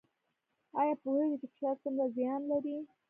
[0.79, 2.75] ایا پوهیږئ چې فشار څومره زیان لري؟